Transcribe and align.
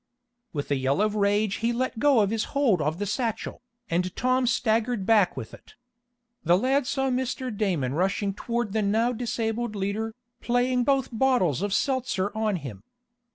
With 0.51 0.71
a 0.71 0.75
yell 0.75 0.99
of 0.99 1.13
rage 1.13 1.57
he 1.57 1.71
let 1.71 1.99
go 1.99 2.25
his 2.25 2.45
hold 2.57 2.81
of 2.81 2.97
the 2.97 3.05
satchel, 3.05 3.61
and 3.87 4.15
Tom 4.15 4.47
staggered 4.47 5.05
back 5.05 5.37
with 5.37 5.53
it. 5.53 5.75
The 6.43 6.57
lad 6.57 6.87
saw 6.87 7.11
Mr. 7.11 7.55
Damon 7.55 7.93
rushing 7.93 8.33
toward 8.33 8.73
the 8.73 8.81
now 8.81 9.13
disabled 9.13 9.75
leader, 9.75 10.15
playing 10.41 10.85
both 10.85 11.09
bottles 11.11 11.61
of 11.61 11.71
seltzer 11.71 12.35
on 12.35 12.55
him. 12.55 12.81